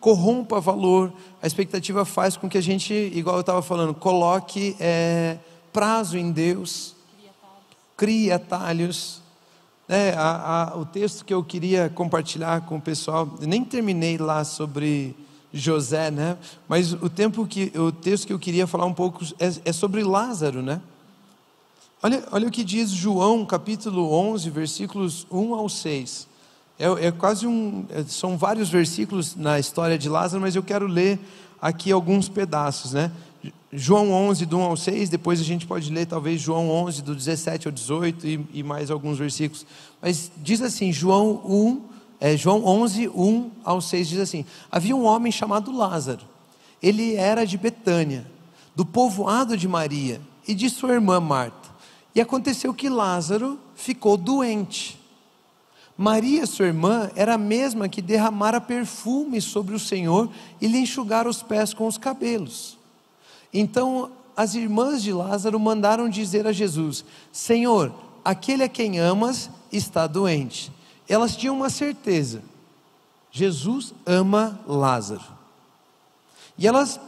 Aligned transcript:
corrompa 0.00 0.60
valor, 0.60 1.12
a 1.42 1.46
expectativa 1.46 2.04
faz 2.04 2.36
com 2.36 2.48
que 2.48 2.58
a 2.58 2.60
gente, 2.60 2.92
igual 2.92 3.36
eu 3.36 3.40
estava 3.40 3.62
falando, 3.62 3.94
coloque 3.94 4.76
é, 4.78 5.38
prazo 5.72 6.16
em 6.16 6.30
Deus, 6.30 6.94
crie 7.96 8.30
atalhos. 8.30 9.20
Né? 9.88 10.12
A, 10.14 10.72
a, 10.72 10.76
o 10.76 10.84
texto 10.84 11.24
que 11.24 11.34
eu 11.34 11.42
queria 11.42 11.88
compartilhar 11.88 12.60
com 12.62 12.76
o 12.76 12.80
pessoal, 12.80 13.28
nem 13.40 13.64
terminei 13.64 14.18
lá 14.18 14.44
sobre 14.44 15.16
José, 15.52 16.10
né? 16.10 16.36
mas 16.68 16.92
o, 16.92 17.08
tempo 17.08 17.46
que, 17.46 17.72
o 17.76 17.90
texto 17.90 18.26
que 18.26 18.32
eu 18.32 18.38
queria 18.38 18.66
falar 18.66 18.84
um 18.84 18.94
pouco 18.94 19.24
é, 19.38 19.70
é 19.70 19.72
sobre 19.72 20.04
Lázaro. 20.04 20.62
Né? 20.62 20.80
Olha, 22.02 22.22
olha 22.30 22.46
o 22.46 22.50
que 22.50 22.62
diz 22.62 22.90
João 22.90 23.44
capítulo 23.44 24.12
11, 24.12 24.50
versículos 24.50 25.26
1 25.30 25.54
ao 25.54 25.68
6. 25.68 26.28
É, 26.78 27.06
é 27.06 27.12
quase 27.12 27.46
um. 27.46 27.84
É, 27.90 28.04
são 28.04 28.38
vários 28.38 28.70
versículos 28.70 29.34
na 29.34 29.58
história 29.58 29.98
de 29.98 30.08
Lázaro, 30.08 30.40
mas 30.40 30.54
eu 30.54 30.62
quero 30.62 30.86
ler 30.86 31.18
aqui 31.60 31.90
alguns 31.90 32.28
pedaços, 32.28 32.92
né? 32.92 33.10
João 33.72 34.12
11, 34.12 34.46
do 34.46 34.58
1 34.58 34.62
ao 34.62 34.76
6, 34.76 35.08
depois 35.10 35.40
a 35.40 35.44
gente 35.44 35.66
pode 35.66 35.92
ler 35.92 36.06
talvez 36.06 36.40
João 36.40 36.70
11, 36.70 37.02
do 37.02 37.14
17 37.14 37.68
ao 37.68 37.72
18 37.72 38.26
e, 38.26 38.46
e 38.54 38.62
mais 38.62 38.90
alguns 38.90 39.18
versículos. 39.18 39.66
Mas 40.00 40.30
diz 40.38 40.62
assim, 40.62 40.90
João 40.90 41.42
1, 41.44 41.82
é, 42.20 42.36
João 42.36 42.64
11, 42.64 43.08
1 43.08 43.50
ao 43.64 43.80
6 43.80 44.08
diz 44.08 44.20
assim: 44.20 44.44
Havia 44.70 44.96
um 44.96 45.04
homem 45.04 45.30
chamado 45.30 45.70
Lázaro, 45.70 46.24
ele 46.82 47.14
era 47.14 47.44
de 47.44 47.58
Betânia, 47.58 48.26
do 48.74 48.86
povoado 48.86 49.56
de 49.56 49.68
Maria 49.68 50.20
e 50.46 50.54
de 50.54 50.70
sua 50.70 50.94
irmã 50.94 51.20
Marta. 51.20 51.68
E 52.14 52.20
aconteceu 52.20 52.72
que 52.72 52.88
Lázaro 52.88 53.58
ficou 53.74 54.16
doente. 54.16 54.97
Maria, 56.00 56.46
sua 56.46 56.66
irmã, 56.66 57.10
era 57.16 57.34
a 57.34 57.38
mesma 57.38 57.88
que 57.88 58.00
derramara 58.00 58.60
perfume 58.60 59.40
sobre 59.40 59.74
o 59.74 59.80
Senhor 59.80 60.30
e 60.60 60.68
lhe 60.68 60.78
enxugara 60.78 61.28
os 61.28 61.42
pés 61.42 61.74
com 61.74 61.88
os 61.88 61.98
cabelos. 61.98 62.78
Então 63.52 64.12
as 64.36 64.54
irmãs 64.54 65.02
de 65.02 65.12
Lázaro 65.12 65.58
mandaram 65.58 66.08
dizer 66.08 66.46
a 66.46 66.52
Jesus: 66.52 67.04
Senhor, 67.32 67.92
aquele 68.24 68.62
a 68.62 68.68
quem 68.68 69.00
amas 69.00 69.50
está 69.72 70.06
doente. 70.06 70.70
Elas 71.08 71.36
tinham 71.36 71.56
uma 71.56 71.68
certeza: 71.68 72.44
Jesus 73.32 73.92
ama 74.06 74.60
Lázaro. 74.68 75.36
E 76.56 76.68
elas 76.68 77.00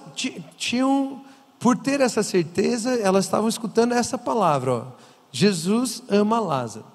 tinham, 0.57 1.25
por 1.61 1.77
ter 1.77 2.01
essa 2.01 2.25
certeza, 2.25 2.97
elas 2.97 3.27
estavam 3.27 3.49
escutando 3.49 3.93
essa 3.93 4.19
palavra: 4.19 4.73
ó, 4.73 4.85
Jesus 5.31 6.03
ama 6.09 6.41
Lázaro. 6.41 6.87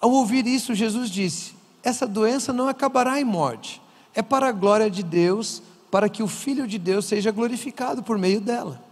Ao 0.00 0.10
ouvir 0.10 0.46
isso, 0.46 0.74
Jesus 0.74 1.10
disse: 1.10 1.54
Essa 1.82 2.06
doença 2.06 2.52
não 2.52 2.68
acabará 2.68 3.20
em 3.20 3.24
morte, 3.24 3.82
é 4.14 4.22
para 4.22 4.48
a 4.48 4.52
glória 4.52 4.90
de 4.90 5.02
Deus, 5.02 5.62
para 5.90 6.08
que 6.08 6.22
o 6.22 6.28
Filho 6.28 6.66
de 6.66 6.78
Deus 6.78 7.04
seja 7.04 7.30
glorificado 7.30 8.02
por 8.02 8.16
meio 8.16 8.40
dela. 8.40 8.82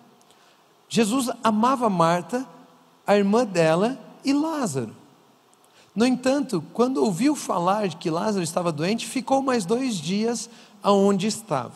Jesus 0.88 1.30
amava 1.42 1.88
Marta, 1.88 2.46
a 3.06 3.16
irmã 3.16 3.44
dela 3.44 3.98
e 4.24 4.32
Lázaro. 4.32 4.94
No 5.94 6.06
entanto, 6.06 6.62
quando 6.72 7.02
ouviu 7.02 7.34
falar 7.34 7.88
de 7.88 7.96
que 7.96 8.10
Lázaro 8.10 8.44
estava 8.44 8.70
doente, 8.70 9.06
ficou 9.06 9.42
mais 9.42 9.64
dois 9.64 9.96
dias 9.96 10.48
aonde 10.82 11.26
estava. 11.26 11.74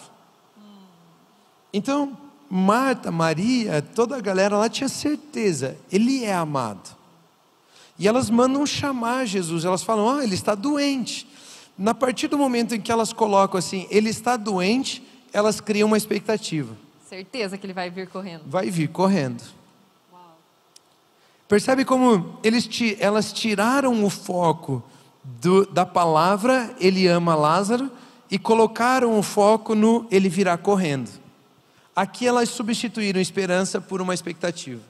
Então, 1.72 2.16
Marta, 2.48 3.10
Maria, 3.10 3.82
toda 3.82 4.16
a 4.16 4.21
galera 4.21 4.56
lá 4.59 4.69
tinha 4.69 4.88
certeza, 4.88 5.76
ele 5.91 6.22
é 6.22 6.34
amado. 6.34 6.97
E 7.98 8.08
elas 8.08 8.30
mandam 8.30 8.64
chamar 8.66 9.26
Jesus, 9.26 9.64
elas 9.64 9.82
falam: 9.82 10.08
Ah, 10.08 10.25
ele 10.25 10.34
está 10.34 10.54
doente. 10.54 11.26
Na 11.76 11.94
partir 11.94 12.28
do 12.28 12.38
momento 12.38 12.75
em 12.75 12.80
que 12.80 12.92
elas 12.92 13.12
colocam 13.12 13.58
assim, 13.58 13.86
ele 13.91 14.10
está 14.10 14.36
doente, 14.36 15.03
elas 15.32 15.60
criam 15.60 15.86
uma 15.86 15.97
expectativa. 15.97 16.76
Certeza 17.08 17.56
que 17.58 17.66
ele 17.66 17.72
vai 17.72 17.91
vir 17.91 18.08
correndo. 18.08 18.42
Vai 18.47 18.70
vir 18.70 18.88
correndo. 18.88 19.42
Uau. 20.12 20.38
Percebe 21.48 21.84
como 21.84 22.38
eles, 22.42 22.69
elas 22.98 23.32
tiraram 23.32 24.04
o 24.04 24.10
foco 24.10 24.82
do, 25.22 25.66
da 25.66 25.86
palavra 25.86 26.74
ele 26.80 27.06
ama 27.06 27.34
Lázaro 27.34 27.91
e 28.30 28.38
colocaram 28.38 29.19
o 29.19 29.22
foco 29.22 29.74
no 29.74 30.06
ele 30.10 30.28
virá 30.28 30.56
correndo. 30.56 31.10
Aqui 31.94 32.26
elas 32.26 32.48
substituíram 32.48 33.20
esperança 33.20 33.80
por 33.80 34.00
uma 34.00 34.14
expectativa. 34.14 34.80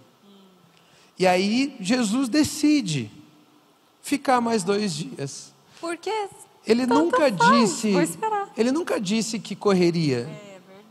E 1.18 1.26
aí 1.26 1.76
Jesus 1.80 2.28
decide 2.28 3.10
ficar 4.02 4.40
mais 4.40 4.64
dois 4.64 4.94
dias. 4.94 5.52
Por 5.80 5.96
quê? 5.96 6.28
Ele 6.66 6.86
nunca 6.86 7.30
disse. 7.30 7.92
Ele 8.56 8.72
nunca 8.72 9.00
disse 9.00 9.38
que 9.38 9.54
correria. 9.54 10.28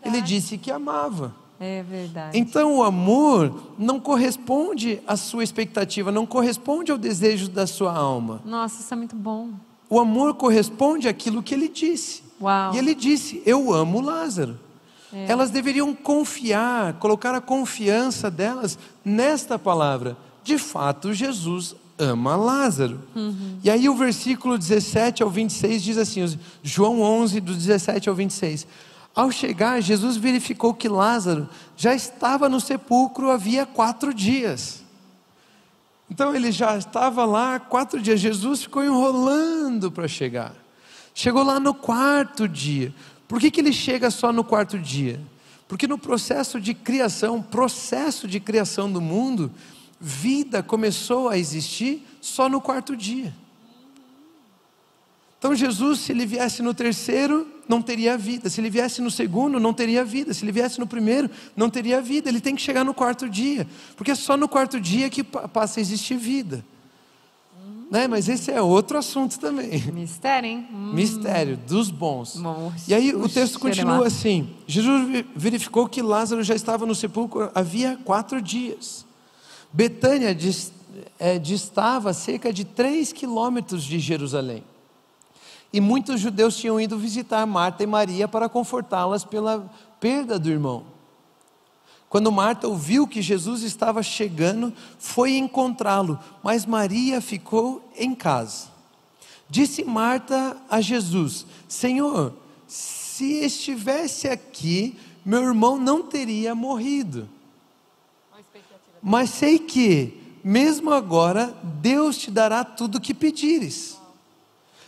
É 0.02 0.08
ele 0.08 0.22
disse 0.22 0.58
que 0.58 0.72
amava. 0.72 1.34
É 1.60 1.84
verdade. 1.84 2.38
Então 2.38 2.78
o 2.78 2.84
amor 2.84 3.74
não 3.78 4.00
corresponde 4.00 5.00
à 5.06 5.16
sua 5.16 5.44
expectativa, 5.44 6.12
não 6.12 6.26
corresponde 6.26 6.92
ao 6.92 6.98
desejo 6.98 7.48
da 7.50 7.68
sua 7.68 7.96
alma. 7.96 8.42
Nossa, 8.44 8.82
isso 8.82 8.92
é 8.92 8.98
muito 8.98 9.16
bom. 9.16 9.50
O 9.88 10.00
amor 10.00 10.34
corresponde 10.34 11.08
àquilo 11.08 11.44
que 11.44 11.54
ele 11.54 11.68
disse. 11.68 12.24
Uau. 12.42 12.74
E 12.74 12.78
ele 12.80 12.96
disse: 12.96 13.44
Eu 13.46 13.72
amo 13.72 14.02
Lázaro. 14.02 14.60
É. 15.14 15.32
Elas 15.32 15.50
deveriam 15.50 15.94
confiar, 15.94 16.94
colocar 16.94 17.36
a 17.36 17.42
confiança 17.42 18.32
delas 18.32 18.78
nesta 19.04 19.60
palavra. 19.60 20.18
De 20.44 20.58
fato, 20.58 21.14
Jesus 21.14 21.76
ama 21.98 22.36
Lázaro. 22.36 23.00
Uhum. 23.16 23.60
E 23.64 23.70
aí 23.70 23.88
o 23.88 23.96
versículo 23.96 24.58
17 24.58 25.22
ao 25.22 25.30
26 25.30 25.84
diz 25.84 25.98
assim, 25.98 26.40
João 26.64 27.02
11, 27.02 27.40
do 27.40 27.54
17 27.54 28.10
ao 28.10 28.16
26. 28.16 28.66
Ao 29.14 29.30
chegar, 29.32 29.82
Jesus 29.82 30.16
verificou 30.18 30.74
que 30.74 30.88
Lázaro 30.88 31.48
já 31.76 31.94
estava 31.94 32.48
no 32.48 32.60
sepulcro 32.60 33.30
havia 33.30 33.66
quatro 33.66 34.14
dias. 34.14 34.84
Então 36.10 36.36
ele 36.36 36.52
já 36.52 36.78
estava 36.78 37.24
lá 37.26 37.60
quatro 37.60 38.02
dias. 38.02 38.20
Jesus 38.20 38.64
ficou 38.64 38.84
enrolando 38.84 39.92
para 39.92 40.08
chegar. 40.08 40.54
Chegou 41.14 41.44
lá 41.44 41.60
no 41.60 41.74
quarto 41.74 42.48
dia. 42.48 42.94
Por 43.32 43.40
que, 43.40 43.50
que 43.50 43.62
ele 43.62 43.72
chega 43.72 44.12
só 44.12 44.34
no 44.34 44.44
quarto 44.44 44.78
dia? 44.78 45.18
Porque 45.66 45.88
no 45.88 45.98
processo 45.98 46.60
de 46.60 46.74
criação, 46.74 47.42
processo 47.42 48.28
de 48.28 48.42
criação 48.42 48.92
do 48.92 49.00
mundo, 49.00 49.50
vida 50.02 50.62
começou 50.62 51.30
a 51.30 51.38
existir 51.38 52.06
só 52.20 52.50
no 52.50 52.60
quarto 52.60 52.94
dia. 52.94 53.34
Então 55.40 55.56
Jesus, 55.56 56.02
se 56.02 56.12
ele 56.12 56.26
viesse 56.26 56.62
no 56.62 56.74
terceiro, 56.74 57.48
não 57.70 57.82
teria 57.82 58.18
vida. 58.18 58.50
Se 58.50 58.60
ele 58.60 58.70
viesse 58.70 59.02
no 59.02 59.10
segundo, 59.10 59.62
não 59.62 59.74
teria 59.74 60.04
vida. 60.04 60.34
Se 60.34 60.44
ele 60.44 60.52
viesse 60.52 60.78
no 60.78 60.86
primeiro, 60.86 61.30
não 61.56 61.70
teria 61.70 62.02
vida. 62.02 62.28
Ele 62.28 62.42
tem 62.42 62.54
que 62.54 62.62
chegar 62.62 62.84
no 62.84 62.94
quarto 62.94 63.30
dia, 63.30 63.66
porque 63.96 64.12
é 64.12 64.16
só 64.16 64.36
no 64.36 64.50
quarto 64.50 64.78
dia 64.78 65.10
que 65.10 65.24
passa 65.24 65.80
a 65.80 65.82
existir 65.82 66.18
vida. 66.18 66.66
Né? 67.92 68.08
Mas 68.08 68.30
esse 68.30 68.50
é 68.50 68.62
outro 68.62 68.98
assunto 68.98 69.38
também. 69.38 69.92
Mistério, 69.92 70.50
hein? 70.50 70.68
Hum. 70.72 70.94
Mistério, 70.94 71.58
dos 71.58 71.90
bons. 71.90 72.42
E 72.88 72.94
aí 72.94 73.14
o 73.14 73.28
texto 73.28 73.60
continua 73.60 74.08
assim: 74.08 74.50
Jesus 74.66 75.26
verificou 75.36 75.88
que 75.88 76.02
Lázaro 76.02 76.42
já 76.44 76.56
estava 76.56 76.86
no 76.86 76.96
sepulcro 76.96 77.52
havia 77.54 77.98
quatro 78.06 78.42
dias. 78.42 79.06
Betânia 79.74 80.36
é, 81.20 81.38
distava 81.38 82.14
cerca 82.14 82.54
de 82.54 82.64
três 82.64 83.12
quilômetros 83.12 83.84
de 83.84 84.00
Jerusalém. 84.00 84.64
E 85.74 85.82
muitos 85.82 86.20
judeus 86.20 86.56
tinham 86.56 86.80
ido 86.80 86.98
visitar 86.98 87.46
Marta 87.46 87.84
e 87.84 87.88
Maria 87.88 88.28
para 88.28 88.48
confortá-las 88.48 89.26
pela 89.26 89.70
perda 90.00 90.40
do 90.40 90.50
irmão. 90.50 90.86
Quando 92.12 92.30
Marta 92.30 92.68
ouviu 92.68 93.08
que 93.08 93.22
Jesus 93.22 93.64
estava 93.64 94.04
chegando, 94.04 94.74
foi 95.00 95.38
encontrá-lo, 95.38 96.20
mas 96.44 96.66
Maria 96.66 97.22
ficou 97.22 97.90
em 97.96 98.14
casa. 98.14 98.68
Disse 99.50 99.86
Marta 99.86 100.58
a 100.70 100.82
Jesus: 100.82 101.46
Senhor, 101.70 102.34
se 102.68 103.36
estivesse 103.46 104.28
aqui, 104.28 105.00
meu 105.24 105.42
irmão 105.42 105.78
não 105.78 106.04
teria 106.04 106.54
morrido. 106.54 107.30
Mas 109.02 109.30
sei 109.30 109.58
que, 109.58 110.22
mesmo 110.44 110.92
agora, 110.92 111.56
Deus 111.80 112.18
te 112.18 112.30
dará 112.30 112.66
tudo 112.66 112.98
o 112.98 113.02
que 113.02 113.14
pedires. 113.14 113.98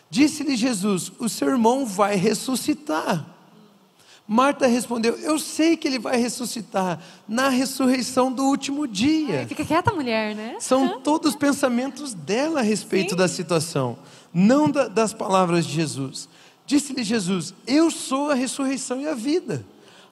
Disse-lhe 0.09 0.57
Jesus: 0.57 1.09
O 1.17 1.29
seu 1.29 1.47
irmão 1.47 1.85
vai 1.85 2.17
ressuscitar. 2.17 3.32
Marta 4.27 4.67
respondeu: 4.67 5.15
Eu 5.17 5.37
sei 5.37 5.75
que 5.75 5.87
ele 5.87 5.99
vai 5.99 6.17
ressuscitar 6.17 6.99
na 7.27 7.49
ressurreição 7.49 8.31
do 8.31 8.43
último 8.45 8.87
dia. 8.87 9.39
Ai, 9.39 9.45
fica 9.47 9.65
quieta, 9.65 9.91
mulher, 9.93 10.33
né? 10.35 10.55
São 10.59 11.01
todos 11.01 11.35
pensamentos 11.35 12.13
dela 12.13 12.59
a 12.59 12.63
respeito 12.63 13.11
Sim. 13.11 13.15
da 13.17 13.27
situação, 13.27 13.97
não 14.33 14.69
da- 14.69 14.87
das 14.87 15.13
palavras 15.13 15.65
de 15.65 15.73
Jesus. 15.73 16.29
Disse-lhe 16.65 17.03
Jesus: 17.03 17.53
Eu 17.67 17.91
sou 17.91 18.31
a 18.31 18.33
ressurreição 18.33 19.01
e 19.01 19.07
a 19.07 19.13
vida. 19.13 19.65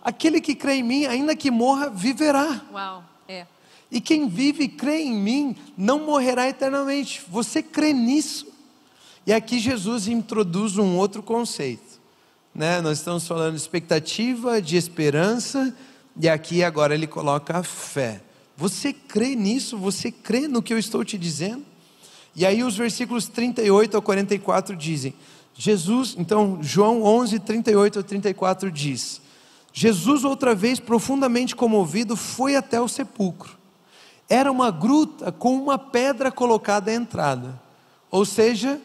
Aquele 0.03 0.41
que 0.41 0.55
crê 0.55 0.75
em 0.75 0.83
mim, 0.83 1.05
ainda 1.05 1.35
que 1.35 1.49
morra, 1.49 1.89
viverá. 1.89 2.59
Uau, 2.73 3.03
é. 3.29 3.45
E 3.89 4.01
quem 4.01 4.27
vive 4.27 4.63
e 4.63 4.67
crê 4.67 5.01
em 5.03 5.13
mim 5.15 5.55
não 5.77 5.99
morrerá 6.05 6.49
eternamente. 6.49 7.21
Você 7.29 7.61
crê 7.63 7.93
nisso? 7.93 8.47
E 9.25 9.31
aqui 9.31 9.59
Jesus 9.59 10.07
introduz 10.07 10.77
um 10.77 10.97
outro 10.97 11.21
conceito. 11.21 11.90
Né? 12.53 12.81
Nós 12.81 12.97
estamos 12.97 13.27
falando 13.27 13.55
de 13.55 13.61
expectativa, 13.61 14.61
de 14.61 14.75
esperança, 14.75 15.75
e 16.17 16.27
aqui 16.27 16.63
agora 16.63 16.93
ele 16.93 17.07
coloca 17.07 17.57
a 17.57 17.63
fé. 17.63 18.21
Você 18.57 18.91
crê 18.91 19.35
nisso? 19.35 19.77
Você 19.77 20.11
crê 20.11 20.47
no 20.47 20.61
que 20.61 20.73
eu 20.73 20.77
estou 20.77 21.03
te 21.03 21.17
dizendo? 21.17 21.65
E 22.35 22.45
aí 22.45 22.63
os 22.63 22.75
versículos 22.77 23.27
38 23.27 23.97
a 23.97 24.01
44 24.01 24.75
dizem: 24.75 25.13
Jesus, 25.53 26.15
então 26.17 26.59
João 26.61 27.03
11, 27.03 27.39
38 27.39 27.99
a 27.99 28.03
34 28.03 28.71
diz: 28.71 29.21
Jesus, 29.73 30.23
outra 30.23 30.53
vez 30.53 30.79
profundamente 30.79 31.55
comovido, 31.55 32.15
foi 32.15 32.55
até 32.55 32.79
o 32.79 32.87
sepulcro. 32.87 33.57
Era 34.29 34.51
uma 34.51 34.71
gruta 34.71 35.31
com 35.31 35.55
uma 35.55 35.77
pedra 35.77 36.31
colocada 36.31 36.91
à 36.91 36.93
entrada. 36.93 37.59
Ou 38.09 38.25
seja, 38.25 38.79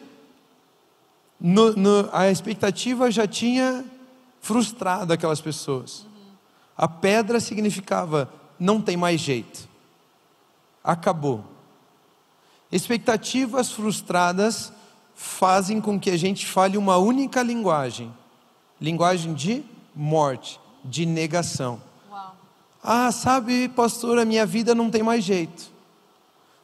no- 1.39 1.73
no- 1.73 2.09
a 2.11 2.29
expectativa 2.29 3.09
já 3.11 3.27
tinha 3.27 3.85
frustrado 4.41 5.13
aquelas 5.13 5.41
pessoas. 5.41 6.05
A 6.75 6.87
pedra 6.87 7.39
significava: 7.39 8.31
não 8.59 8.81
tem 8.81 8.95
mais 8.97 9.19
jeito, 9.21 9.67
acabou. 10.83 11.43
Expectativas 12.71 13.71
frustradas 13.71 14.71
fazem 15.15 15.79
com 15.81 15.99
que 15.99 16.09
a 16.09 16.17
gente 16.17 16.45
fale 16.45 16.77
uma 16.77 16.97
única 16.97 17.41
linguagem 17.41 18.13
linguagem 18.79 19.33
de 19.33 19.63
morte, 19.95 20.59
de 20.85 21.03
negação. 21.03 21.81
Uau. 22.11 22.35
Ah, 22.83 23.11
sabe, 23.11 23.67
pastor, 23.69 24.19
a 24.19 24.25
minha 24.25 24.45
vida 24.45 24.75
não 24.75 24.91
tem 24.91 25.01
mais 25.01 25.23
jeito. 25.23 25.71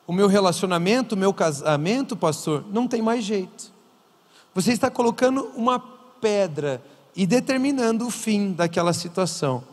O 0.06 0.14
meu 0.14 0.28
relacionamento, 0.28 1.16
o 1.16 1.18
meu 1.18 1.34
casamento, 1.34 2.16
pastor, 2.16 2.64
não 2.70 2.88
tem 2.88 3.02
mais 3.02 3.24
jeito. 3.24 3.73
Você 4.54 4.72
está 4.72 4.90
colocando 4.90 5.52
uma 5.56 5.80
pedra 5.80 6.84
e 7.16 7.26
determinando 7.26 8.08
o 8.08 8.12
fim 8.12 8.52
daquela 8.54 8.94
situação 8.94 9.64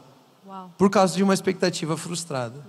Uau. 0.46 0.70
por 0.76 0.90
causa 0.90 1.16
de 1.16 1.22
uma 1.22 1.34
expectativa 1.34 1.96
frustrada. 1.96 2.66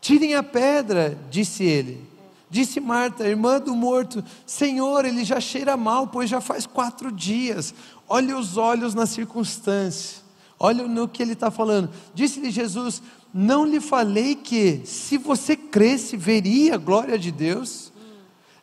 Tirem 0.00 0.34
a 0.34 0.42
pedra, 0.42 1.18
disse 1.30 1.64
ele. 1.64 2.08
Disse 2.48 2.80
Marta, 2.80 3.28
irmã 3.28 3.60
do 3.60 3.74
morto: 3.76 4.24
Senhor, 4.44 5.04
ele 5.04 5.24
já 5.24 5.40
cheira 5.40 5.76
mal, 5.76 6.08
pois 6.08 6.28
já 6.28 6.40
faz 6.40 6.66
quatro 6.66 7.12
dias. 7.12 7.72
Olha 8.08 8.36
os 8.36 8.56
olhos 8.56 8.92
na 8.92 9.06
circunstância, 9.06 10.18
olha 10.58 10.88
no 10.88 11.06
que 11.06 11.22
ele 11.22 11.34
está 11.34 11.50
falando. 11.50 11.90
Disse-lhe 12.12 12.50
Jesus: 12.50 13.00
Não 13.32 13.64
lhe 13.64 13.80
falei 13.80 14.34
que, 14.34 14.82
se 14.84 15.16
você 15.16 15.54
cresce, 15.54 16.16
veria 16.16 16.74
a 16.74 16.78
glória 16.78 17.16
de 17.16 17.30
Deus? 17.30 17.92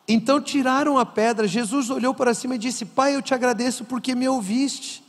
Então 0.08 0.40
tiraram 0.40 0.98
a 0.98 1.06
pedra. 1.06 1.48
Jesus 1.48 1.90
olhou 1.90 2.14
para 2.14 2.34
cima 2.34 2.56
e 2.56 2.60
disse: 2.60 2.86
Pai, 2.86 3.16
eu 3.16 3.22
te 3.22 3.34
agradeço 3.34 3.84
porque 3.84 4.16
me 4.16 4.28
ouviste. 4.28 5.04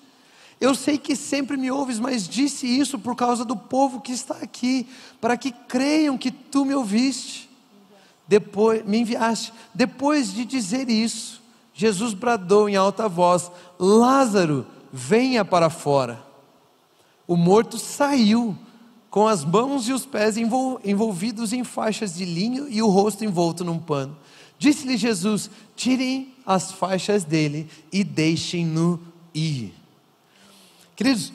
Eu 0.60 0.74
sei 0.74 0.98
que 0.98 1.14
sempre 1.14 1.56
me 1.56 1.70
ouves, 1.70 2.00
mas 2.00 2.28
disse 2.28 2.66
isso 2.66 2.98
por 2.98 3.14
causa 3.14 3.44
do 3.44 3.56
povo 3.56 4.00
que 4.00 4.10
está 4.10 4.34
aqui, 4.42 4.88
para 5.20 5.36
que 5.36 5.52
creiam 5.52 6.18
que 6.18 6.32
tu 6.32 6.64
me 6.64 6.74
ouviste. 6.74 7.48
Depois 8.26 8.84
me 8.84 8.98
enviaste. 8.98 9.52
Depois 9.72 10.32
de 10.32 10.44
dizer 10.44 10.90
isso, 10.90 11.40
Jesus 11.72 12.12
bradou 12.12 12.68
em 12.68 12.74
alta 12.74 13.08
voz: 13.08 13.52
Lázaro, 13.78 14.66
venha 14.92 15.44
para 15.44 15.70
fora. 15.70 16.26
O 17.24 17.36
morto 17.36 17.78
saiu, 17.78 18.56
com 19.10 19.28
as 19.28 19.44
mãos 19.44 19.88
e 19.88 19.92
os 19.92 20.04
pés 20.04 20.36
envol- 20.36 20.80
envolvidos 20.84 21.52
em 21.52 21.62
faixas 21.62 22.14
de 22.14 22.24
linho 22.24 22.66
e 22.68 22.82
o 22.82 22.88
rosto 22.88 23.24
envolto 23.24 23.64
num 23.64 23.78
pano. 23.78 24.16
Disse-lhe 24.58 24.96
Jesus: 24.96 25.50
Tirem 25.76 26.34
as 26.44 26.72
faixas 26.72 27.24
dele 27.24 27.68
e 27.92 28.02
deixem-no 28.02 29.00
ir. 29.32 29.72
Queridos, 30.96 31.32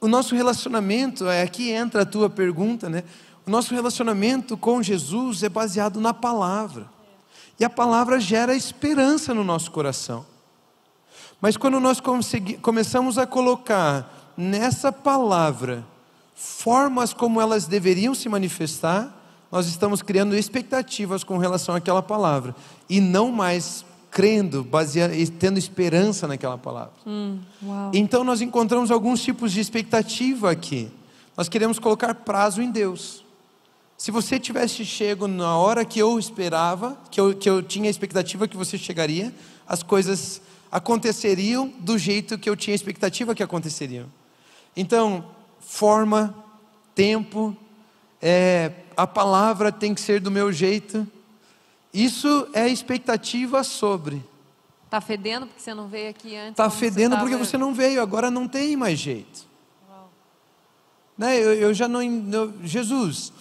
o 0.00 0.08
nosso 0.08 0.34
relacionamento, 0.34 1.26
é 1.28 1.42
aqui 1.42 1.70
entra 1.70 2.02
a 2.02 2.06
tua 2.06 2.30
pergunta, 2.30 2.88
né? 2.88 3.04
O 3.46 3.50
nosso 3.50 3.74
relacionamento 3.74 4.56
com 4.56 4.82
Jesus 4.82 5.42
é 5.42 5.48
baseado 5.48 6.00
na 6.00 6.14
palavra. 6.14 6.88
E 7.58 7.64
a 7.64 7.70
palavra 7.70 8.20
gera 8.20 8.54
esperança 8.54 9.34
no 9.34 9.42
nosso 9.42 9.70
coração. 9.70 10.24
Mas 11.40 11.56
quando 11.56 11.80
nós 11.80 12.00
começamos 12.62 13.18
a 13.18 13.26
colocar 13.26 14.32
nessa 14.36 14.92
palavra 14.92 15.84
formas 16.34 17.12
como 17.12 17.40
elas 17.40 17.66
deveriam 17.66 18.14
se 18.14 18.28
manifestar, 18.28 19.12
nós 19.50 19.66
estamos 19.66 20.02
criando 20.02 20.36
expectativas 20.36 21.24
com 21.24 21.38
relação 21.38 21.74
àquela 21.74 22.02
palavra 22.02 22.54
e 22.88 23.00
não 23.00 23.32
mais 23.32 23.84
crendo, 24.10 24.64
baseado, 24.64 25.14
e 25.14 25.26
tendo 25.26 25.58
esperança 25.58 26.26
naquela 26.26 26.58
palavra. 26.58 26.94
Uau. 27.62 27.90
Então 27.94 28.24
nós 28.24 28.40
encontramos 28.40 28.90
alguns 28.90 29.22
tipos 29.22 29.52
de 29.52 29.60
expectativa 29.60 30.50
aqui. 30.50 30.90
Nós 31.36 31.48
queremos 31.48 31.78
colocar 31.78 32.14
prazo 32.14 32.60
em 32.60 32.70
Deus. 32.70 33.24
Se 33.96 34.10
você 34.10 34.38
tivesse 34.38 34.84
chego 34.84 35.26
na 35.26 35.56
hora 35.56 35.84
que 35.84 35.98
eu 35.98 36.18
esperava, 36.18 36.96
que 37.10 37.20
eu, 37.20 37.34
que 37.34 37.48
eu 37.48 37.62
tinha 37.62 37.88
a 37.88 37.90
expectativa 37.90 38.46
que 38.46 38.56
você 38.56 38.78
chegaria, 38.78 39.34
as 39.66 39.82
coisas 39.82 40.40
aconteceriam 40.70 41.72
do 41.80 41.98
jeito 41.98 42.38
que 42.38 42.48
eu 42.48 42.56
tinha 42.56 42.74
a 42.74 42.76
expectativa 42.76 43.34
que 43.34 43.42
aconteceriam. 43.42 44.06
Então, 44.76 45.24
forma, 45.60 46.34
tempo, 46.94 47.56
é, 48.20 48.72
a 48.96 49.06
palavra 49.06 49.70
tem 49.72 49.94
que 49.94 50.00
ser 50.00 50.20
do 50.20 50.30
meu 50.30 50.52
jeito. 50.52 51.06
Isso 51.92 52.48
é 52.52 52.68
expectativa 52.68 53.62
sobre. 53.64 54.22
Tá 54.90 55.00
fedendo 55.00 55.46
porque 55.46 55.60
você 55.60 55.74
não 55.74 55.88
veio 55.88 56.10
aqui 56.10 56.34
antes? 56.36 56.50
Está 56.52 56.64
como 56.64 56.74
você 56.76 56.78
fedendo 56.78 57.10
tava- 57.12 57.22
porque 57.22 57.36
você 57.36 57.58
não 57.58 57.74
veio, 57.74 58.00
agora 58.00 58.30
não 58.30 58.48
tem 58.48 58.76
mais 58.76 58.98
jeito. 58.98 59.46
Né? 61.16 61.36
Eu, 61.38 61.52
eu 61.54 61.74
já 61.74 61.88
não. 61.88 62.02
eu- 62.02 62.54
Jesus, 62.62 63.32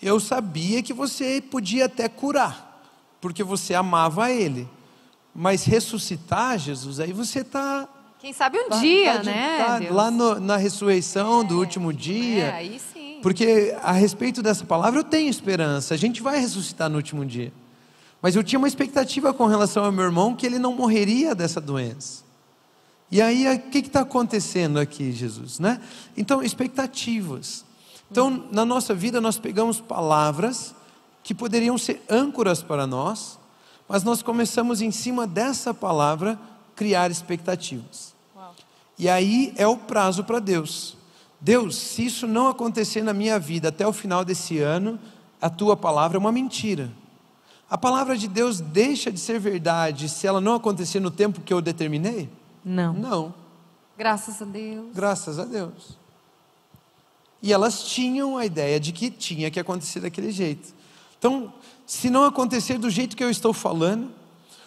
eu 0.00 0.20
sabia 0.20 0.82
que 0.82 0.92
você 0.92 1.40
podia 1.40 1.86
até 1.86 2.08
curar, 2.08 2.82
porque 3.20 3.42
você 3.42 3.74
amava 3.74 4.30
Ele. 4.30 4.68
Mas 5.34 5.64
ressuscitar, 5.64 6.58
Jesus, 6.58 6.98
aí 7.00 7.12
você 7.12 7.40
está. 7.40 7.88
Quem 8.18 8.32
sabe 8.32 8.58
um 8.58 8.80
dia, 8.80 9.18
de- 9.18 9.26
né? 9.26 9.58
tá 9.58 9.80
lá 9.94 10.10
no- 10.10 10.40
na 10.40 10.56
ressurreição 10.56 11.44
do 11.44 11.58
último 11.58 11.92
dia. 11.92 12.44
É, 12.44 12.52
aí 12.54 12.78
sim. 12.80 12.95
Porque 13.22 13.76
a 13.82 13.92
respeito 13.92 14.42
dessa 14.42 14.64
palavra 14.64 15.00
eu 15.00 15.04
tenho 15.04 15.28
esperança, 15.28 15.94
a 15.94 15.96
gente 15.96 16.22
vai 16.22 16.38
ressuscitar 16.38 16.88
no 16.88 16.96
último 16.96 17.24
dia. 17.24 17.52
Mas 18.22 18.34
eu 18.34 18.42
tinha 18.42 18.58
uma 18.58 18.68
expectativa 18.68 19.32
com 19.32 19.46
relação 19.46 19.84
ao 19.84 19.92
meu 19.92 20.04
irmão 20.04 20.34
que 20.34 20.46
ele 20.46 20.58
não 20.58 20.74
morreria 20.74 21.34
dessa 21.34 21.60
doença. 21.60 22.24
E 23.10 23.22
aí, 23.22 23.46
o 23.54 23.60
que 23.70 23.78
está 23.78 24.00
acontecendo 24.00 24.80
aqui, 24.80 25.12
Jesus? 25.12 25.60
Né? 25.60 25.80
Então, 26.16 26.42
expectativas. 26.42 27.64
Então, 28.10 28.48
na 28.50 28.64
nossa 28.64 28.94
vida, 28.94 29.20
nós 29.20 29.38
pegamos 29.38 29.80
palavras 29.80 30.74
que 31.22 31.34
poderiam 31.34 31.78
ser 31.78 32.02
âncoras 32.08 32.62
para 32.62 32.86
nós, 32.86 33.38
mas 33.88 34.02
nós 34.02 34.22
começamos, 34.22 34.80
em 34.80 34.90
cima 34.90 35.26
dessa 35.26 35.72
palavra, 35.72 36.38
criar 36.74 37.10
expectativas. 37.10 38.14
E 38.98 39.08
aí 39.08 39.52
é 39.56 39.66
o 39.66 39.76
prazo 39.76 40.24
para 40.24 40.38
Deus. 40.38 40.96
Deus, 41.46 41.76
se 41.76 42.04
isso 42.04 42.26
não 42.26 42.48
acontecer 42.48 43.02
na 43.02 43.12
minha 43.12 43.38
vida 43.38 43.68
até 43.68 43.86
o 43.86 43.92
final 43.92 44.24
desse 44.24 44.58
ano, 44.58 44.98
a 45.40 45.48
tua 45.48 45.76
palavra 45.76 46.16
é 46.16 46.18
uma 46.18 46.32
mentira. 46.32 46.90
A 47.70 47.78
palavra 47.78 48.18
de 48.18 48.26
Deus 48.26 48.58
deixa 48.58 49.12
de 49.12 49.20
ser 49.20 49.38
verdade 49.38 50.08
se 50.08 50.26
ela 50.26 50.40
não 50.40 50.56
acontecer 50.56 50.98
no 50.98 51.08
tempo 51.08 51.40
que 51.40 51.54
eu 51.54 51.62
determinei? 51.62 52.28
Não. 52.64 52.92
Não, 52.92 53.34
Graças 53.96 54.42
a 54.42 54.44
Deus. 54.44 54.86
graças 54.92 55.38
a 55.38 55.44
Deus. 55.44 55.96
E 57.40 57.52
elas 57.52 57.84
tinham 57.84 58.36
a 58.36 58.44
ideia 58.44 58.80
de 58.80 58.90
que 58.90 59.08
tinha 59.08 59.48
que 59.48 59.60
acontecer 59.60 60.00
daquele 60.00 60.32
jeito. 60.32 60.74
Então, 61.16 61.52
se 61.86 62.10
não 62.10 62.24
acontecer 62.24 62.76
do 62.76 62.90
jeito 62.90 63.16
que 63.16 63.22
eu 63.22 63.30
estou 63.30 63.52
falando, 63.52 64.10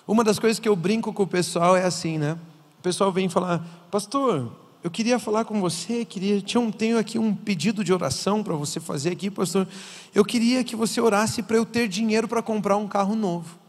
uma 0.08 0.24
das 0.24 0.40
coisas 0.40 0.62
que 0.62 0.70
eu 0.70 0.78
brinco 0.78 1.12
com 1.12 1.24
o 1.24 1.28
pessoal 1.28 1.76
é 1.76 1.84
assim, 1.84 2.18
né? 2.18 2.40
O 2.80 2.82
pessoal 2.82 3.12
vem 3.12 3.28
falar, 3.28 3.66
pastor, 3.92 4.50
eu 4.82 4.90
queria 4.90 5.20
falar 5.20 5.44
com 5.44 5.60
você, 5.60 6.06
queria, 6.06 6.42
tinha 6.42 6.72
tenho 6.72 6.98
aqui 6.98 7.20
um 7.20 7.36
pedido 7.36 7.84
de 7.84 7.92
oração 7.92 8.42
para 8.42 8.56
você 8.56 8.80
fazer 8.80 9.12
aqui, 9.12 9.30
pastor. 9.30 9.68
Eu 10.16 10.24
queria 10.24 10.64
que 10.64 10.76
você 10.76 11.02
orasse 11.02 11.44
para 11.44 11.58
eu 11.58 11.66
ter 11.66 11.88
dinheiro 11.90 12.28
para 12.28 12.42
comprar 12.42 12.78
um 12.78 12.88
carro 12.88 13.14
novo. 13.14 13.60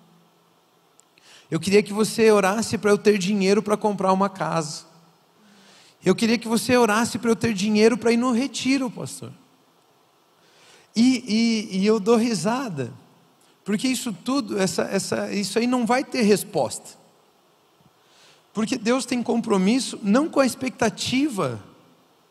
Eu 1.50 1.58
queria 1.58 1.82
que 1.82 1.92
você 1.92 2.30
orasse 2.30 2.78
para 2.78 2.92
eu 2.92 2.98
ter 2.98 3.18
dinheiro 3.18 3.60
para 3.60 3.76
comprar 3.76 4.12
uma 4.12 4.28
casa. 4.28 4.84
Eu 6.04 6.14
queria 6.14 6.38
que 6.38 6.46
você 6.46 6.76
orasse 6.76 7.18
para 7.18 7.30
eu 7.30 7.36
ter 7.36 7.52
dinheiro 7.52 7.98
para 7.98 8.12
ir 8.12 8.16
no 8.16 8.30
retiro, 8.30 8.88
pastor. 8.88 9.32
E, 10.94 11.68
e, 11.72 11.78
e, 11.78 11.86
eu 11.86 11.98
dou 11.98 12.16
risada, 12.16 12.92
porque 13.64 13.86
isso 13.86 14.12
tudo, 14.12 14.58
essa, 14.58 14.82
essa, 14.82 15.32
isso 15.32 15.58
aí 15.58 15.66
não 15.66 15.86
vai 15.86 16.02
ter 16.04 16.22
resposta. 16.22 16.99
Porque 18.52 18.76
Deus 18.76 19.04
tem 19.04 19.22
compromisso 19.22 19.98
não 20.02 20.28
com 20.28 20.40
a 20.40 20.46
expectativa 20.46 21.62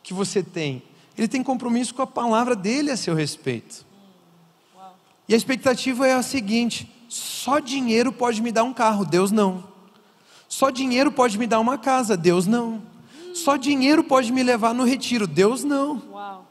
que 0.03 0.13
você 0.13 0.43
tem, 0.43 0.83
Ele 1.17 1.27
tem 1.27 1.43
compromisso 1.43 1.93
com 1.93 2.01
a 2.01 2.07
palavra 2.07 2.55
dele 2.55 2.91
a 2.91 2.97
seu 2.97 3.13
respeito. 3.13 3.85
E 5.27 5.33
a 5.33 5.38
expectativa 5.38 6.07
é 6.07 6.13
a 6.13 6.23
seguinte: 6.23 6.91
só 7.07 7.59
dinheiro 7.59 8.11
pode 8.11 8.41
me 8.41 8.51
dar 8.51 8.63
um 8.63 8.73
carro, 8.73 9.05
Deus 9.05 9.31
não. 9.31 9.63
Só 10.47 10.71
dinheiro 10.71 11.11
pode 11.11 11.38
me 11.38 11.45
dar 11.45 11.59
uma 11.59 11.77
casa, 11.77 12.17
Deus 12.17 12.47
não. 12.47 12.81
Só 13.35 13.55
dinheiro 13.55 14.03
pode 14.03 14.31
me 14.31 14.41
levar 14.41 14.73
no 14.73 14.83
retiro, 14.83 15.27
Deus 15.27 15.63
não. 15.63 16.01
Uau. 16.11 16.48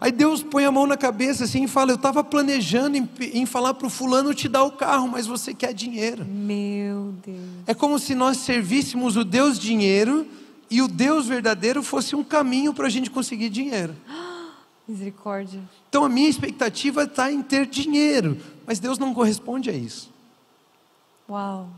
Aí 0.00 0.12
Deus 0.12 0.42
põe 0.42 0.64
a 0.64 0.70
mão 0.70 0.86
na 0.86 0.96
cabeça 0.96 1.44
assim 1.44 1.64
e 1.64 1.68
fala: 1.68 1.90
Eu 1.90 1.96
estava 1.96 2.22
planejando 2.22 2.96
em, 2.96 3.08
em 3.32 3.46
falar 3.46 3.74
para 3.74 3.86
o 3.86 3.90
fulano 3.90 4.32
te 4.32 4.48
dar 4.48 4.62
o 4.64 4.72
carro, 4.72 5.08
mas 5.08 5.26
você 5.26 5.52
quer 5.52 5.74
dinheiro. 5.74 6.24
Meu 6.24 7.14
Deus. 7.24 7.38
É 7.66 7.74
como 7.74 7.98
se 7.98 8.14
nós 8.14 8.38
servíssemos 8.38 9.16
o 9.16 9.24
Deus 9.24 9.58
dinheiro 9.58 10.26
e 10.70 10.80
o 10.82 10.88
Deus 10.88 11.26
verdadeiro 11.26 11.82
fosse 11.82 12.14
um 12.14 12.22
caminho 12.22 12.72
para 12.72 12.86
a 12.86 12.90
gente 12.90 13.10
conseguir 13.10 13.48
dinheiro. 13.48 13.94
Misericórdia. 14.86 15.60
Então 15.88 16.04
a 16.04 16.08
minha 16.08 16.28
expectativa 16.28 17.02
está 17.02 17.32
em 17.32 17.42
ter 17.42 17.66
dinheiro, 17.66 18.38
mas 18.66 18.78
Deus 18.78 18.98
não 18.98 19.12
corresponde 19.12 19.68
a 19.68 19.72
isso. 19.72 20.10
Uau. 21.28 21.68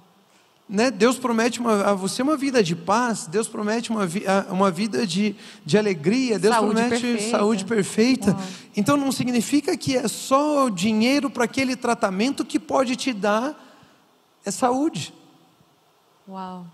Né? 0.70 0.88
Deus 0.88 1.18
promete 1.18 1.58
uma, 1.58 1.82
a 1.82 1.94
você 1.94 2.22
uma 2.22 2.36
vida 2.36 2.62
de 2.62 2.76
paz, 2.76 3.26
Deus 3.26 3.48
promete 3.48 3.90
uma, 3.90 4.06
vi, 4.06 4.22
uma 4.48 4.70
vida 4.70 5.04
de, 5.04 5.34
de 5.66 5.76
alegria, 5.76 6.38
Deus 6.38 6.54
Saúde 6.54 6.74
promete 6.74 7.02
perfeita. 7.02 7.30
saúde 7.30 7.64
perfeita. 7.64 8.30
Uau. 8.30 8.42
Então 8.76 8.96
não 8.96 9.10
significa 9.10 9.76
que 9.76 9.96
é 9.96 10.06
só 10.06 10.66
o 10.66 10.70
dinheiro 10.70 11.28
para 11.28 11.44
aquele 11.44 11.74
tratamento 11.74 12.44
que 12.44 12.56
pode 12.60 12.94
te 12.94 13.12
dar 13.12 13.66
é 14.44 14.50
saúde. 14.52 15.12
Uau. 16.28 16.64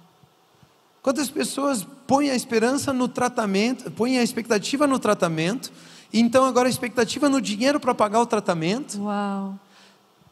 Quantas 1.00 1.30
pessoas 1.30 1.86
põem 2.06 2.28
a 2.28 2.34
esperança 2.34 2.92
no 2.92 3.08
tratamento, 3.08 3.90
põem 3.90 4.18
a 4.18 4.22
expectativa 4.22 4.86
no 4.86 4.98
tratamento, 4.98 5.72
e 6.12 6.20
então 6.20 6.44
agora 6.44 6.68
a 6.68 6.70
expectativa 6.70 7.30
no 7.30 7.40
dinheiro 7.40 7.80
para 7.80 7.94
pagar 7.94 8.20
o 8.20 8.26
tratamento? 8.26 9.00
Uau. 9.00 9.58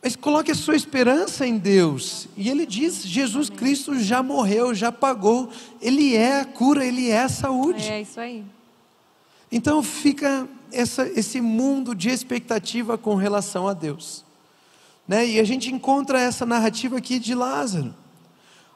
Mas 0.04 0.14
coloque 0.16 0.52
a 0.52 0.54
sua 0.54 0.76
esperança 0.76 1.46
em 1.46 1.56
Deus. 1.56 2.28
E 2.36 2.50
ele 2.50 2.66
diz: 2.66 3.02
Jesus 3.06 3.48
Cristo 3.48 3.98
já 3.98 4.22
morreu, 4.22 4.74
já 4.74 4.92
pagou. 4.92 5.48
Ele 5.80 6.14
é 6.14 6.40
a 6.40 6.44
cura, 6.44 6.84
ele 6.84 7.08
é 7.08 7.22
a 7.22 7.28
saúde. 7.30 7.88
É 7.88 8.02
isso 8.02 8.20
aí. 8.20 8.44
Então 9.50 9.82
fica 9.82 10.46
essa, 10.70 11.08
esse 11.08 11.40
mundo 11.40 11.94
de 11.94 12.10
expectativa 12.10 12.98
com 12.98 13.14
relação 13.14 13.66
a 13.66 13.72
Deus. 13.72 14.26
Né? 15.08 15.26
E 15.26 15.40
a 15.40 15.44
gente 15.44 15.72
encontra 15.72 16.20
essa 16.20 16.44
narrativa 16.44 16.98
aqui 16.98 17.18
de 17.18 17.34
Lázaro. 17.34 17.94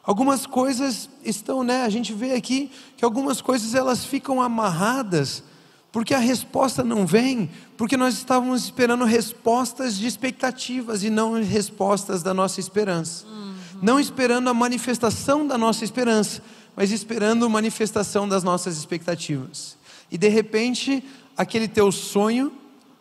Algumas 0.02 0.46
coisas 0.46 1.10
estão, 1.22 1.62
né? 1.62 1.82
A 1.82 1.90
gente 1.90 2.14
vê 2.14 2.32
aqui 2.32 2.70
que 2.96 3.04
algumas 3.04 3.42
coisas 3.42 3.74
elas 3.74 4.02
ficam 4.02 4.40
amarradas 4.40 5.42
porque 5.90 6.14
a 6.14 6.18
resposta 6.18 6.84
não 6.84 7.06
vem, 7.06 7.50
porque 7.76 7.96
nós 7.96 8.14
estávamos 8.14 8.64
esperando 8.64 9.04
respostas 9.04 9.96
de 9.96 10.06
expectativas 10.06 11.02
e 11.02 11.10
não 11.10 11.42
respostas 11.42 12.22
da 12.22 12.34
nossa 12.34 12.60
esperança. 12.60 13.26
Uhum. 13.26 13.54
Não 13.80 14.00
esperando 14.00 14.48
a 14.50 14.54
manifestação 14.54 15.46
da 15.46 15.56
nossa 15.56 15.84
esperança, 15.84 16.42
mas 16.76 16.90
esperando 16.90 17.46
a 17.46 17.48
manifestação 17.48 18.28
das 18.28 18.42
nossas 18.42 18.76
expectativas. 18.76 19.76
E 20.10 20.18
de 20.18 20.28
repente, 20.28 21.02
aquele 21.36 21.66
teu 21.66 21.90
sonho, 21.90 22.52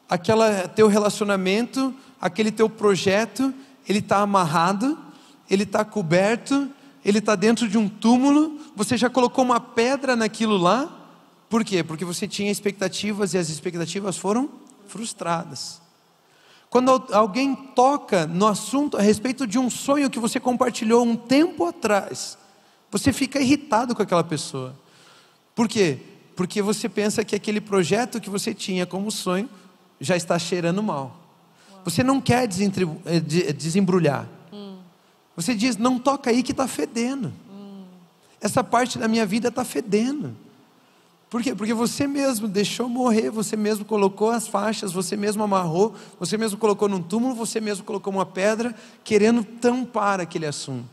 aquele 0.10 0.67
teu 0.75 0.88
relacionamento, 0.88 1.94
aquele 2.20 2.51
teu 2.51 2.70
projeto, 2.70 3.53
ele 3.88 4.00
está 4.00 4.20
amarrado, 4.20 4.98
ele 5.50 5.63
está 5.63 5.84
coberto, 5.84 6.70
ele 7.03 7.20
está 7.20 7.36
dentro 7.36 7.67
de 7.67 7.77
um 7.77 7.88
túmulo, 7.88 8.60
você 8.75 8.98
já 8.98 9.10
colocou 9.10 9.44
uma 9.44 9.60
pedra 9.60 10.15
naquilo 10.15 10.58
lá, 10.58 10.97
por 11.50 11.63
quê? 11.63 11.84
Porque 11.84 12.04
você 12.04 12.27
tinha 12.27 12.51
expectativas 12.51 13.34
e 13.34 13.38
as 13.38 13.50
expectativas 13.50 14.18
foram 14.18 14.50
frustradas. 14.88 15.82
Quando 16.70 16.92
alguém 17.13 17.56
toca 17.56 18.27
no 18.27 18.46
assunto 18.46 18.98
a 18.98 19.01
respeito 19.01 19.48
de 19.48 19.58
um 19.58 19.70
sonho 19.70 20.10
que 20.10 20.20
você 20.20 20.39
compartilhou 20.39 21.06
um 21.06 21.16
tempo 21.16 21.66
atrás, 21.66 22.38
você 22.92 23.13
fica 23.13 23.39
irritado 23.39 23.96
com 23.96 24.01
aquela 24.01 24.24
pessoa. 24.24 24.75
Por 25.56 25.68
quê? 25.68 26.00
Porque 26.36 26.62
você 26.62 26.89
pensa 26.89 27.24
que 27.24 27.36
aquele 27.36 27.62
projeto 27.62 28.20
que 28.20 28.30
você 28.30 28.54
tinha 28.54 28.86
como 28.86 29.10
sonho 29.10 29.50
já 30.00 30.18
está 30.18 30.38
cheirando 30.38 30.84
mal. 30.84 31.18
Você 31.86 32.04
não 32.04 32.20
quer 32.20 32.48
desembrulhar. 32.48 34.27
Você 35.38 35.56
diz: 35.56 35.77
não 35.77 35.98
toca 35.98 36.30
aí 36.30 36.44
que 36.44 36.51
está 36.51 36.68
fedendo. 36.68 37.32
Essa 38.42 38.63
parte 38.63 39.00
da 39.00 39.08
minha 39.08 39.25
vida 39.25 39.48
está 39.48 39.63
fedendo. 39.63 40.36
Por 41.29 41.43
quê? 41.43 41.53
Porque 41.53 41.74
você 41.74 42.07
mesmo 42.07 42.48
deixou 42.48 42.88
morrer, 42.88 43.29
você 43.29 43.57
mesmo 43.57 43.84
colocou 43.84 44.31
as 44.31 44.48
faixas, 44.48 44.93
você 44.93 45.17
mesmo 45.17 45.43
amarrou, 45.43 45.93
você 46.17 46.38
mesmo 46.38 46.57
colocou 46.57 46.88
num 46.88 47.01
túmulo, 47.01 47.36
você 47.36 47.60
mesmo 47.60 47.84
colocou 47.84 48.13
uma 48.13 48.25
pedra, 48.25 48.74
querendo 49.03 49.43
tampar 49.43 50.22
aquele 50.22 50.46
assunto. 50.46 50.88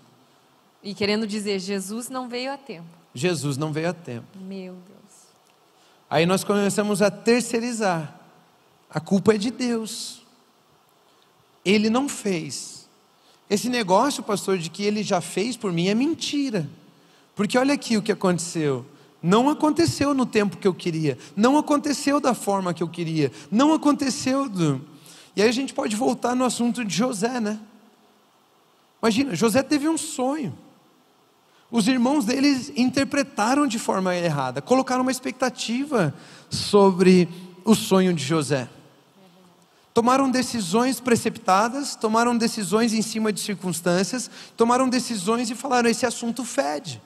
E 0.82 0.92
querendo 0.92 1.26
dizer, 1.26 1.60
Jesus 1.60 2.08
não 2.08 2.28
veio 2.28 2.52
a 2.52 2.56
tempo. 2.56 2.88
Jesus 3.14 3.56
não 3.56 3.72
veio 3.72 3.90
a 3.90 3.92
tempo. 3.92 4.26
Meu 4.40 4.72
Deus. 4.72 4.94
Aí 6.10 6.26
nós 6.26 6.42
começamos 6.42 7.00
a 7.00 7.10
terceirizar. 7.10 8.20
A 8.90 9.00
culpa 9.00 9.34
é 9.34 9.38
de 9.38 9.50
Deus. 9.50 10.22
Ele 11.64 11.88
não 11.88 12.08
fez. 12.08 12.88
Esse 13.48 13.68
negócio, 13.68 14.22
pastor, 14.22 14.58
de 14.58 14.68
que 14.68 14.82
ele 14.82 15.02
já 15.02 15.20
fez 15.20 15.56
por 15.56 15.72
mim 15.72 15.88
é 15.88 15.94
mentira. 15.94 16.68
Porque 17.36 17.56
olha 17.56 17.74
aqui 17.74 17.96
o 17.96 18.02
que 18.02 18.12
aconteceu. 18.12 18.84
Não 19.26 19.48
aconteceu 19.48 20.12
no 20.12 20.26
tempo 20.26 20.58
que 20.58 20.68
eu 20.68 20.74
queria, 20.74 21.16
não 21.34 21.56
aconteceu 21.56 22.20
da 22.20 22.34
forma 22.34 22.74
que 22.74 22.82
eu 22.82 22.88
queria, 22.88 23.32
não 23.50 23.72
aconteceu 23.72 24.50
do. 24.50 24.84
E 25.34 25.40
aí 25.40 25.48
a 25.48 25.52
gente 25.52 25.72
pode 25.72 25.96
voltar 25.96 26.36
no 26.36 26.44
assunto 26.44 26.84
de 26.84 26.94
José, 26.94 27.40
né? 27.40 27.58
Imagina, 29.00 29.34
José 29.34 29.62
teve 29.62 29.88
um 29.88 29.96
sonho. 29.96 30.52
Os 31.70 31.88
irmãos 31.88 32.26
deles 32.26 32.70
interpretaram 32.76 33.66
de 33.66 33.78
forma 33.78 34.14
errada, 34.14 34.60
colocaram 34.60 35.00
uma 35.00 35.10
expectativa 35.10 36.14
sobre 36.50 37.26
o 37.64 37.74
sonho 37.74 38.12
de 38.12 38.22
José. 38.22 38.68
Tomaram 39.94 40.30
decisões 40.30 41.00
precipitadas, 41.00 41.96
tomaram 41.96 42.36
decisões 42.36 42.92
em 42.92 43.00
cima 43.00 43.32
de 43.32 43.40
circunstâncias, 43.40 44.30
tomaram 44.54 44.86
decisões 44.86 45.48
e 45.48 45.54
falaram: 45.54 45.88
esse 45.88 46.04
assunto 46.04 46.44
fede. 46.44 47.00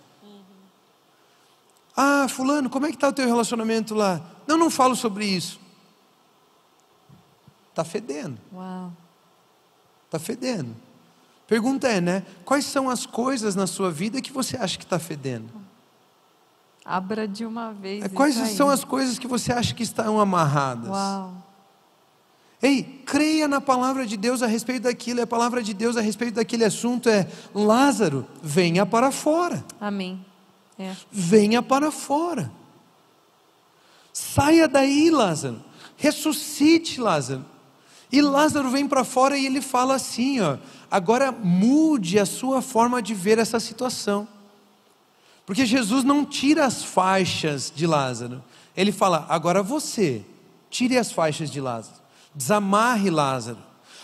Ah, 2.01 2.29
fulano, 2.29 2.71
como 2.71 2.87
é 2.87 2.91
que 2.91 2.95
está 2.95 3.09
o 3.09 3.13
teu 3.13 3.27
relacionamento 3.27 3.93
lá? 3.93 4.21
Não, 4.47 4.57
não 4.57 4.71
falo 4.71 4.95
sobre 4.95 5.27
isso. 5.27 5.59
Está 7.71 7.83
fedendo. 7.83 8.39
Uau. 8.55 8.93
Está 10.07 10.21
fedendo. 10.21 10.77
Pergunta 11.49 11.89
é, 11.89 12.01
né? 12.01 12.25
Quais 12.45 12.67
são 12.67 12.89
as 12.89 13.05
coisas 13.05 13.57
na 13.57 13.67
sua 13.67 13.91
vida 13.91 14.21
que 14.21 14.31
você 14.31 14.57
acha 14.57 14.79
que 14.79 14.85
está 14.85 15.01
fedendo? 15.01 15.51
Abra 16.85 17.27
de 17.27 17.45
uma 17.45 17.73
vez. 17.73 18.05
É, 18.05 18.09
Quais 18.09 18.37
são 18.53 18.71
as 18.71 18.85
coisas 18.85 19.19
que 19.19 19.27
você 19.27 19.53
acha 19.53 19.75
que 19.75 19.83
estão 19.83 20.21
amarradas? 20.21 20.91
Uau. 20.91 21.35
Ei, 22.63 23.03
creia 23.05 23.49
na 23.49 23.61
palavra 23.61 24.07
de 24.07 24.17
Deus 24.17 24.41
a 24.41 24.47
respeito 24.47 24.85
daquilo. 24.85 25.19
E 25.19 25.23
a 25.23 25.27
palavra 25.27 25.65
de 25.65 25.75
Deus 25.75 25.97
a 25.97 26.01
respeito 26.01 26.37
daquele 26.37 26.65
assunto 26.65 27.09
é: 27.09 27.29
Lázaro, 27.53 28.25
venha 28.41 28.87
para 28.87 29.11
fora. 29.11 29.65
Amém. 29.81 30.25
É. 30.79 30.95
venha 31.11 31.63
para 31.63 31.91
fora. 31.91 32.51
Saia 34.13 34.69
daí, 34.69 35.11
Lázaro. 35.11 35.63
Ressuscite, 35.97 37.01
Lázaro. 37.01 37.45
E 38.11 38.21
Lázaro 38.23 38.71
vem 38.71 38.87
para 38.87 39.05
fora 39.05 39.37
e 39.37 39.45
ele 39.45 39.61
fala 39.61 39.97
assim, 39.97 40.41
ó, 40.41 40.57
agora 40.91 41.31
mude 41.31 42.19
a 42.19 42.25
sua 42.25 42.63
forma 42.63 43.03
de 43.03 43.15
ver 43.15 43.39
essa 43.39 43.61
situação. 43.61 44.27
Porque 45.45 45.67
Jesus 45.67 46.05
não 46.05 46.25
tira 46.25 46.65
as 46.65 46.85
faixas 46.85 47.73
de 47.75 47.87
Lázaro. 47.87 48.45
Ele 48.77 48.93
fala: 48.93 49.25
"Agora 49.31 49.63
você, 49.63 50.23
tire 50.69 50.99
as 50.99 51.11
faixas 51.11 51.51
de 51.51 51.61
Lázaro. 51.61 51.97
Desamarre 52.35 53.11
Lázaro. 53.11 53.59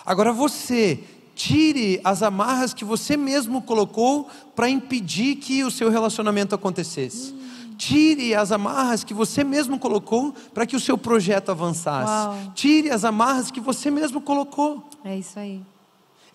Agora 0.06 0.32
você, 0.32 1.02
tire 1.34 2.00
as 2.04 2.22
amarras 2.22 2.72
que 2.72 2.84
você 2.84 3.16
mesmo 3.16 3.62
colocou 3.62 4.28
para 4.54 4.68
impedir 4.68 5.36
que 5.36 5.64
o 5.64 5.70
seu 5.70 5.90
relacionamento 5.90 6.54
acontecesse. 6.54 7.34
Tire 7.76 8.34
as 8.34 8.52
amarras 8.52 9.02
que 9.02 9.12
você 9.12 9.42
mesmo 9.42 9.78
colocou 9.78 10.32
para 10.52 10.64
que 10.64 10.76
o 10.76 10.80
seu 10.80 10.96
projeto 10.96 11.50
avançasse. 11.50 12.10
Uau. 12.10 12.52
Tire 12.54 12.90
as 12.90 13.04
amarras 13.04 13.50
que 13.50 13.60
você 13.60 13.90
mesmo 13.90 14.20
colocou. 14.20 14.88
É 15.04 15.18
isso 15.18 15.38
aí. 15.38 15.60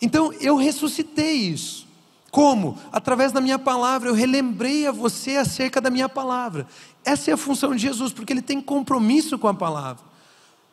Então 0.02 0.34
eu 0.34 0.56
ressuscitei 0.56 1.34
isso. 1.34 1.88
Como? 2.32 2.78
Através 2.92 3.32
da 3.32 3.42
minha 3.42 3.58
palavra, 3.58 4.10
eu 4.10 4.14
relembrei 4.14 4.86
a 4.86 4.92
você 4.92 5.38
acerca 5.38 5.82
da 5.82 5.90
minha 5.90 6.08
palavra. 6.08 6.68
Essa 7.04 7.32
é 7.32 7.34
a 7.34 7.38
função 7.38 7.74
de 7.74 7.82
Jesus, 7.82 8.14
porque 8.14 8.32
ele 8.32 8.42
tem 8.42 8.62
compromisso 8.62 9.40
com 9.40 9.48
a 9.48 9.54
palavra. 9.54 10.04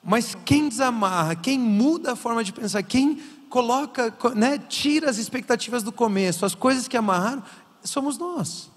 Mas 0.05 0.37
quem 0.45 0.69
desamarra, 0.69 1.35
quem 1.35 1.59
muda 1.59 2.13
a 2.13 2.17
forma 2.17 2.45
de 2.45 2.53
pensar, 2.53 2.83
quem 2.83 3.19
coloca, 3.57 4.13
né, 4.35 4.59
tira 4.59 5.09
as 5.09 5.17
expectativas 5.17 5.83
do 5.83 5.91
começo, 5.91 6.45
as 6.45 6.55
coisas 6.55 6.87
que 6.87 6.95
amarraram, 6.95 7.43
somos 7.83 8.19
nós. 8.19 8.71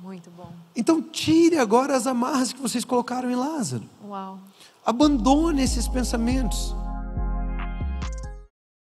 Muito 0.00 0.30
bom. 0.30 0.52
Então 0.76 1.02
tire 1.02 1.58
agora 1.58 1.96
as 1.96 2.06
amarras 2.06 2.52
que 2.52 2.62
vocês 2.62 2.84
colocaram 2.84 3.28
em 3.28 3.34
Lázaro. 3.34 3.82
Uau. 4.06 4.38
Abandone 4.84 5.60
esses 5.60 5.88
pensamentos. 5.88 6.72